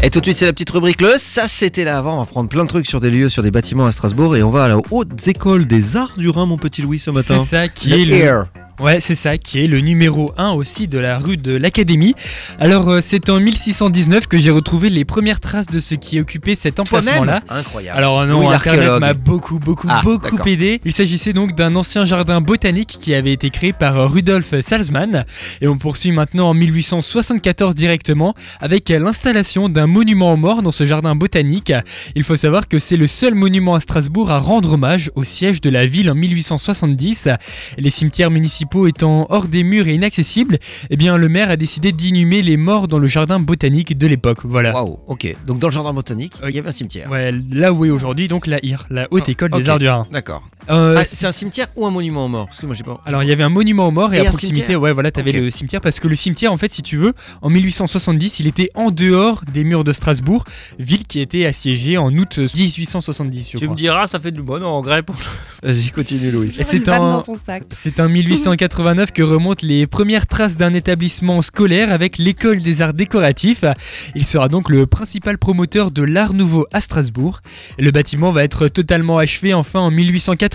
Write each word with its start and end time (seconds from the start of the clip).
Et 0.00 0.10
tout 0.10 0.20
de 0.20 0.26
suite, 0.26 0.36
c'est 0.36 0.46
la 0.46 0.52
petite 0.52 0.70
rubrique 0.70 1.00
le 1.00 1.14
ça 1.18 1.48
c'était 1.48 1.82
là 1.82 1.98
avant. 1.98 2.18
On 2.18 2.20
va 2.20 2.26
prendre 2.26 2.48
plein 2.48 2.62
de 2.62 2.68
trucs 2.68 2.86
sur 2.86 3.00
des 3.00 3.10
lieux, 3.10 3.28
sur 3.28 3.42
des 3.42 3.50
bâtiments 3.50 3.86
à 3.86 3.90
Strasbourg 3.92 4.36
et 4.36 4.44
on 4.44 4.50
va 4.50 4.64
à 4.64 4.68
la 4.68 4.78
haute 4.92 5.26
école 5.26 5.66
des 5.66 5.96
arts 5.96 6.14
du 6.16 6.28
Rhin, 6.28 6.46
mon 6.46 6.56
petit 6.56 6.82
Louis, 6.82 7.00
ce 7.00 7.10
matin. 7.10 7.40
C'est 7.40 7.56
ça 7.56 7.68
qui 7.68 7.92
est 7.92 8.04
Le. 8.04 8.46
Ouais, 8.80 9.00
c'est 9.00 9.14
ça 9.14 9.38
qui 9.38 9.62
est 9.62 9.66
le 9.66 9.80
numéro 9.80 10.32
1 10.36 10.50
aussi 10.50 10.88
de 10.88 10.98
la 10.98 11.18
rue 11.18 11.36
de 11.36 11.52
l'Académie. 11.54 12.14
Alors 12.58 12.88
euh, 12.88 13.00
c'est 13.00 13.28
en 13.30 13.40
1619 13.40 14.26
que 14.26 14.38
j'ai 14.38 14.50
retrouvé 14.50 14.90
les 14.90 15.04
premières 15.04 15.40
traces 15.40 15.66
de 15.66 15.80
ce 15.80 15.94
qui 15.94 16.20
occupait 16.20 16.54
cet 16.54 16.80
emplacement-là. 16.80 17.42
Incroyable. 17.48 17.98
Alors 17.98 18.20
euh, 18.20 18.26
non, 18.26 18.48
Internet 18.50 18.66
l'archéologue. 18.80 19.00
m'a 19.00 19.14
beaucoup, 19.14 19.58
beaucoup, 19.58 19.88
Ah, 19.90 20.00
beaucoup 20.02 20.38
aidé. 20.48 20.80
Il 20.84 20.92
s'agissait 20.92 21.32
donc 21.32 21.54
d'un 21.54 21.74
ancien 21.76 22.04
jardin 22.04 22.40
botanique 22.40 22.96
qui 23.00 23.14
avait 23.14 23.32
été 23.32 23.50
créé 23.50 23.72
par 23.72 23.98
euh, 23.98 24.06
Rudolf 24.06 24.58
Salzmann. 24.60 25.24
Et 25.60 25.68
on 25.68 25.76
poursuit 25.78 26.12
maintenant 26.12 26.50
en 26.50 26.54
1874 26.54 27.74
directement 27.74 28.34
avec 28.60 28.88
l'installation 28.88 29.68
d'un 29.68 29.86
monument 29.86 30.32
aux 30.32 30.36
morts 30.36 30.62
dans 30.62 30.72
ce 30.72 30.86
jardin 30.86 31.14
botanique. 31.14 31.72
Il 32.14 32.22
faut 32.22 32.36
savoir 32.36 32.68
que 32.68 32.78
c'est 32.78 32.96
le 32.96 33.06
seul 33.06 33.34
monument 33.34 33.74
à 33.74 33.80
Strasbourg 33.80 34.30
à 34.30 34.38
rendre 34.38 34.74
hommage 34.74 35.10
au 35.14 35.24
siège 35.24 35.60
de 35.60 35.70
la 35.70 35.86
ville 35.86 36.10
en 36.10 36.14
1870. 36.14 37.28
Les 37.78 37.90
cimetières 37.90 38.30
municipaux 38.30 38.67
étant 38.86 39.26
hors 39.30 39.46
des 39.48 39.64
murs 39.64 39.88
et 39.88 39.94
inaccessibles, 39.94 40.58
eh 40.90 40.96
bien 40.96 41.16
le 41.16 41.28
maire 41.28 41.50
a 41.50 41.56
décidé 41.56 41.92
d'inhumer 41.92 42.42
les 42.42 42.56
morts 42.56 42.88
dans 42.88 42.98
le 42.98 43.06
jardin 43.06 43.40
botanique 43.40 43.96
de 43.96 44.06
l'époque. 44.06 44.38
Voilà. 44.44 44.72
Waouh, 44.74 44.98
ok. 45.06 45.36
Donc 45.46 45.58
dans 45.58 45.68
le 45.68 45.72
jardin 45.72 45.92
botanique, 45.92 46.34
Oui. 46.42 46.50
il 46.50 46.56
y 46.56 46.58
avait 46.58 46.68
un 46.68 46.72
cimetière. 46.72 47.10
Ouais, 47.10 47.32
là 47.52 47.72
où 47.72 47.84
est 47.84 47.90
aujourd'hui 47.90 48.28
donc 48.28 48.46
la 48.46 48.58
la 48.90 49.08
Haute 49.10 49.28
École 49.28 49.50
des. 49.50 49.68
Arts 49.68 49.78
du 49.78 49.88
Rhin. 49.88 50.06
D'accord. 50.12 50.42
Euh, 50.70 50.96
Ah, 50.98 51.04
c'est 51.04 51.26
un 51.26 51.32
cimetière 51.32 51.66
ou 51.76 51.86
un 51.86 51.90
monument 51.90 52.26
aux 52.26 52.28
morts? 52.28 52.48
J'ai 52.72 52.82
pas. 52.84 53.00
alors 53.06 53.22
il 53.22 53.28
y 53.28 53.32
avait 53.32 53.42
un 53.42 53.48
monument 53.48 53.88
aux 53.88 53.90
morts 53.90 54.12
et, 54.12 54.18
Et 54.18 54.20
à 54.20 54.22
un 54.24 54.30
proximité, 54.30 54.76
ouais 54.76 54.92
voilà, 54.92 55.10
t'avais 55.10 55.30
Ok. 55.30 55.40
le 55.40 55.50
cimetière 55.50 55.80
parce 55.80 56.00
que 56.00 56.08
le 56.08 56.16
cimetière 56.16 56.52
en 56.52 56.56
fait, 56.56 56.72
si 56.72 56.82
tu 56.82 56.96
veux, 56.96 57.14
en 57.42 57.50
1870, 57.50 58.40
il 58.40 58.46
était 58.46 58.68
en 58.74 58.90
dehors 58.90 59.42
des 59.52 59.64
murs 59.64 59.84
de 59.84 59.92
Strasbourg, 59.92 60.44
ville 60.78 61.06
qui 61.06 61.20
était 61.20 61.46
assiégée 61.46 61.96
en 61.98 62.12
août 62.16 62.38
1870, 62.38 63.44
je 63.46 63.50
Tu 63.50 63.64
crois. 63.64 63.68
me 63.70 63.76
diras, 63.76 64.06
ça 64.06 64.20
fait 64.20 64.30
du 64.30 64.42
bon 64.42 64.62
engrais 64.62 65.02
pour. 65.02 65.16
Vas-y, 65.62 65.90
continue, 65.90 66.30
Louis. 66.30 66.52
C'est 66.62 66.84
sac. 67.44 67.64
C'est 67.70 68.00
en 68.00 68.08
1889 68.08 69.12
que 69.12 69.22
remontent 69.22 69.66
les 69.66 69.86
premières 69.86 70.26
traces 70.26 70.56
d'un 70.56 70.74
établissement 70.74 71.42
scolaire 71.42 71.92
avec 71.92 72.18
l'école 72.18 72.62
des 72.62 72.82
arts 72.82 72.94
décoratifs. 72.94 73.64
Il 74.14 74.24
sera 74.24 74.48
donc 74.48 74.68
le 74.68 74.86
principal 74.86 75.38
promoteur 75.38 75.90
de 75.90 76.02
l'art 76.02 76.34
nouveau 76.34 76.66
à 76.72 76.80
Strasbourg. 76.80 77.40
Le 77.78 77.90
bâtiment 77.90 78.30
va 78.30 78.44
être 78.44 78.68
totalement 78.68 79.18
achevé 79.18 79.52
enfin 79.54 79.80
en 79.80 79.90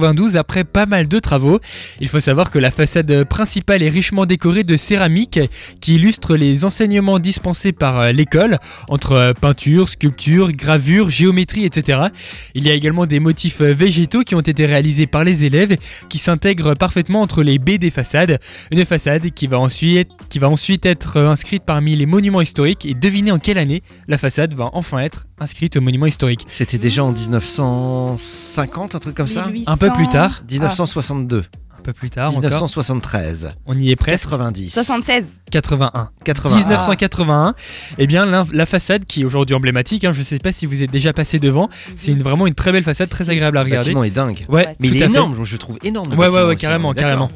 1892 0.00 0.36
après 0.36 0.64
pas 0.64 0.86
mal 0.86 1.08
de 1.08 1.18
travaux. 1.18 1.60
Il 2.00 2.08
faut 2.08 2.20
savoir 2.20 2.50
que 2.50 2.58
la 2.58 2.70
façade 2.70 3.24
principale 3.24 3.82
est 3.82 3.88
richement 3.88 4.26
décorée 4.26 4.64
de 4.64 4.76
céramique 4.76 5.40
qui 5.80 5.96
illustre 5.96 6.36
les 6.36 6.64
enseignements 6.64 7.18
dispensés 7.18 7.72
par 7.72 8.00
euh, 8.00 8.12
l'école 8.12 8.58
entre 8.88 9.12
euh, 9.12 9.32
peinture, 9.32 9.88
sculpture, 9.88 10.52
gravure, 10.52 11.10
géométrie, 11.10 11.64
etc. 11.64 12.08
Il 12.54 12.66
y 12.66 12.70
a 12.70 12.74
également 12.74 13.06
des 13.06 13.20
motifs 13.20 13.60
euh, 13.60 13.72
végétaux 13.72 14.22
qui 14.22 14.34
ont 14.34 14.40
été 14.40 14.66
réalisés 14.66 15.06
par 15.06 15.24
les 15.24 15.44
élèves 15.44 15.76
qui 16.08 16.18
s'intègrent 16.18 16.74
parfaitement 16.74 17.20
entre 17.20 17.42
les 17.42 17.58
baies 17.58 17.78
des 17.78 17.90
façades. 17.90 18.38
Une 18.70 18.84
façade 18.84 19.30
qui 19.30 19.46
va 19.46 19.58
ensuite, 19.58 20.08
qui 20.28 20.38
va 20.38 20.48
ensuite 20.48 20.86
être 20.86 21.18
inscrite 21.18 21.64
parmi 21.64 21.96
les 21.96 22.06
monuments 22.06 22.40
historiques 22.40 22.86
et 22.86 22.94
devinez 22.94 23.32
en 23.32 23.38
quelle 23.38 23.58
année 23.58 23.82
la 24.08 24.18
façade 24.18 24.54
va 24.54 24.70
enfin 24.72 24.98
être 24.98 25.26
inscrite 25.38 25.76
au 25.76 25.80
monument 25.80 26.06
historique. 26.06 26.44
C'était 26.46 26.78
déjà 26.78 27.04
en 27.04 27.12
1950, 27.12 28.94
un 28.94 28.98
truc 28.98 29.14
comme 29.14 29.26
ça 29.26 29.46
1800. 29.46 29.72
Un 29.72 29.76
peu 29.76 29.92
plus 29.92 30.08
tard, 30.08 30.42
1962, 30.50 31.38
un 31.38 31.42
peu 31.84 31.92
plus 31.92 32.10
tard 32.10 32.30
encore, 32.30 32.40
1973, 32.42 33.52
on 33.66 33.78
y 33.78 33.90
est 33.90 33.96
presque, 33.96 34.24
90, 34.28 34.70
76. 34.70 35.40
81. 35.50 36.08
80. 36.24 36.56
1981, 36.56 37.54
eh 37.98 38.06
bien 38.06 38.26
la, 38.26 38.46
la 38.52 38.66
façade 38.66 39.04
qui 39.04 39.20
est 39.22 39.24
aujourd'hui 39.24 39.54
emblématique, 39.54 40.04
hein, 40.04 40.12
je 40.12 40.22
sais 40.22 40.38
pas 40.38 40.52
si 40.52 40.66
vous 40.66 40.82
êtes 40.82 40.90
déjà 40.90 41.12
passé 41.12 41.38
devant, 41.38 41.68
c'est 41.96 42.12
une, 42.12 42.22
vraiment 42.22 42.46
une 42.46 42.54
très 42.54 42.72
belle 42.72 42.84
façade, 42.84 43.08
très 43.08 43.28
agréable 43.30 43.58
à 43.58 43.60
Le 43.62 43.66
regarder. 43.66 43.84
bâtiment 43.90 44.04
est 44.04 44.10
dingue. 44.10 44.44
Ouais, 44.48 44.68
Mais 44.80 44.88
tout 44.88 44.94
il 44.94 45.00
est 45.00 45.04
à 45.04 45.08
fait. 45.08 45.14
énorme, 45.14 45.44
je 45.44 45.56
trouve 45.56 45.78
énorme. 45.84 46.10
le 46.12 46.16
Ouais, 46.16 46.28
ouais, 46.28 46.44
ouais, 46.44 46.56
carrément, 46.56 46.92
carrément. 46.94 47.30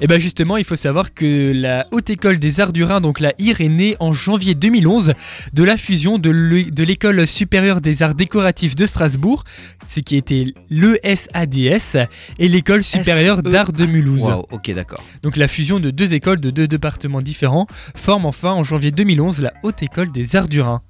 Et 0.00 0.06
bien 0.06 0.18
justement, 0.18 0.56
il 0.56 0.64
faut 0.64 0.76
savoir 0.76 1.14
que 1.14 1.52
la 1.54 1.86
Haute 1.92 2.10
École 2.10 2.38
des 2.38 2.60
Arts 2.60 2.72
du 2.72 2.84
Rhin, 2.84 3.00
donc 3.00 3.20
la 3.20 3.32
IR, 3.38 3.60
est 3.60 3.68
née 3.68 3.96
en 4.00 4.12
janvier 4.12 4.54
2011 4.54 5.14
de 5.52 5.62
la 5.64 5.76
fusion 5.76 6.18
de 6.18 6.30
l'e- 6.30 6.70
l'École 6.84 7.26
supérieure 7.26 7.80
des 7.80 8.02
arts 8.02 8.14
décoratifs 8.14 8.74
de 8.74 8.84
Strasbourg, 8.86 9.44
ce 9.88 10.00
qui 10.00 10.16
était 10.16 10.44
l'ESADS, 10.68 12.06
et 12.38 12.48
l'École 12.48 12.82
supérieure 12.82 13.42
d'art 13.42 13.72
de 13.72 13.84
Mulhouse. 13.92 14.22
Ok, 14.50 14.70
d'accord. 14.74 15.02
Donc 15.22 15.36
la 15.36 15.48
fusion 15.48 15.78
de 15.80 15.90
deux 15.90 16.14
écoles 16.14 16.40
de 16.40 16.50
deux 16.50 16.66
départements 16.68 17.20
différents 17.22 17.66
forme 17.94 18.26
enfin 18.26 18.52
en 18.52 18.62
janvier 18.62 18.90
2011 18.90 19.40
la 19.40 19.52
Haute 19.62 19.82
École 19.82 20.10
des 20.12 20.36
Arts 20.36 20.48
du 20.48 20.60
Rhin. 20.60 20.80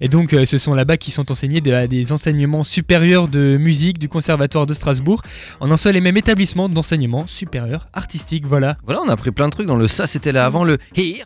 Et 0.00 0.08
donc 0.08 0.32
euh, 0.32 0.44
ce 0.44 0.58
sont 0.58 0.74
là-bas 0.74 0.96
qui 0.96 1.10
sont 1.10 1.30
enseignés 1.30 1.60
de- 1.60 1.86
des 1.86 2.12
enseignements 2.12 2.64
supérieurs 2.64 3.28
de 3.28 3.56
musique 3.56 3.98
du 3.98 4.08
Conservatoire 4.08 4.66
de 4.66 4.74
Strasbourg 4.74 5.22
en 5.60 5.70
un 5.70 5.76
seul 5.76 5.96
et 5.96 6.00
même 6.00 6.16
établissement 6.16 6.68
d'enseignement 6.68 7.26
supérieur 7.26 7.88
artistique. 7.92 8.44
Voilà. 8.46 8.76
Voilà, 8.84 9.00
on 9.04 9.08
a 9.08 9.12
appris 9.12 9.30
plein 9.30 9.46
de 9.46 9.52
trucs 9.52 9.66
dans 9.66 9.76
le 9.76 9.88
ça 9.88 10.06
c'était 10.06 10.32
là 10.32 10.44
avant 10.46 10.64
le 10.64 10.78
here. 10.96 11.16